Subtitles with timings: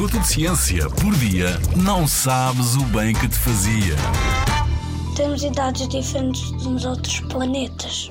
[0.00, 3.94] minuto de ciência por dia, não sabes o bem que te fazia.
[5.14, 8.08] Temos idades diferentes dos outros planetas.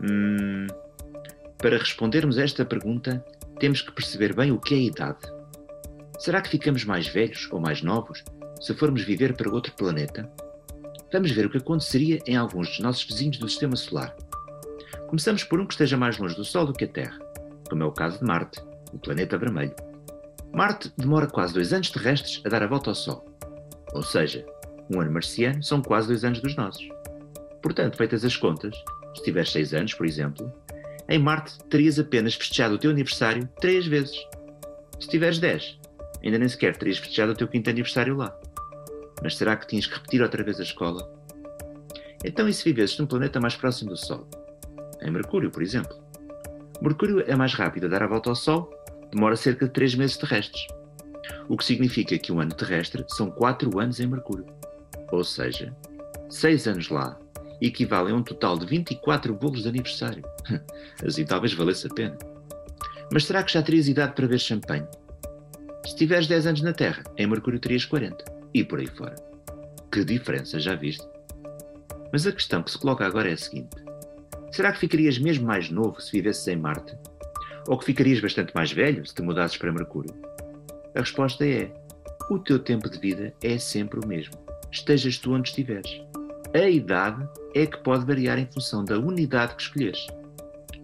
[0.00, 0.68] Hum,
[1.58, 3.24] para respondermos a esta pergunta,
[3.58, 5.18] temos que perceber bem o que é idade.
[6.20, 8.22] Será que ficamos mais velhos ou mais novos
[8.60, 10.30] se formos viver para outro planeta?
[11.12, 14.14] Vamos ver o que aconteceria em alguns dos nossos vizinhos do Sistema Solar.
[15.08, 17.18] Começamos por um que esteja mais longe do Sol do que a Terra,
[17.68, 19.74] como é o caso de Marte, o planeta vermelho.
[20.54, 23.24] Marte demora quase dois anos terrestres a dar a volta ao Sol.
[23.94, 24.44] Ou seja,
[24.90, 26.86] um ano marciano são quase dois anos dos nossos.
[27.62, 28.74] Portanto, feitas as contas,
[29.16, 30.52] se tiveres seis anos, por exemplo,
[31.08, 34.16] em Marte terias apenas festejado o teu aniversário três vezes.
[35.00, 35.78] Se tiveres dez,
[36.22, 38.38] ainda nem sequer terias festejado o teu quinto aniversário lá.
[39.22, 41.10] Mas será que tinhas que repetir outra vez a escola?
[42.24, 44.28] Então, e se vivesses num planeta mais próximo do Sol?
[45.00, 45.96] Em Mercúrio, por exemplo.
[46.80, 48.81] Mercúrio é mais rápido a dar a volta ao Sol
[49.12, 50.66] demora cerca de 3 meses terrestres,
[51.48, 54.46] o que significa que um ano terrestre são 4 anos em Mercúrio.
[55.10, 55.74] Ou seja,
[56.28, 57.18] 6 anos lá
[57.60, 60.22] equivalem a um total de 24 bolos de aniversário.
[61.06, 62.18] Assim talvez valesse a pena.
[63.12, 64.86] Mas será que já terias idade para ver champanhe?
[65.86, 68.24] Se tiveres 10 anos na Terra, em Mercúrio terias 40.
[68.54, 69.16] E por aí fora.
[69.90, 71.06] Que diferença, já viste?
[72.12, 73.76] Mas a questão que se coloca agora é a seguinte:
[74.50, 76.96] será que ficarias mesmo mais novo se vivesses em Marte?
[77.68, 80.14] Ou que ficarias bastante mais velho se te mudasses para Mercúrio?
[80.94, 81.72] A resposta é:
[82.30, 84.34] o teu tempo de vida é sempre o mesmo,
[84.70, 86.00] estejas tu onde estiveres.
[86.54, 90.06] A idade é que pode variar em função da unidade que escolheres.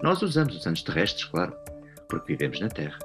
[0.02, 1.54] Nós usamos os anos terrestres, claro,
[2.08, 2.98] porque vivemos na Terra.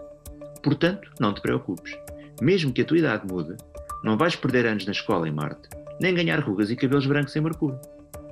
[0.62, 1.98] Portanto, não te preocupes.
[2.42, 3.58] Mesmo que a tua idade mude,
[4.04, 7.42] não vais perder anos na escola em Marte, nem ganhar rugas e cabelos brancos em
[7.42, 7.80] Mercúrio.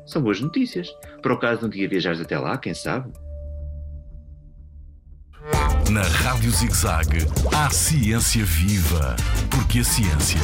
[0.05, 0.93] São boas notícias.
[1.21, 3.11] Para o caso de um dia viajares até lá, quem sabe?
[5.91, 9.13] Na Rádio ZigZag, há ciência viva,
[9.49, 10.39] porque a ciência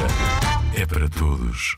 [0.75, 1.77] é para todos.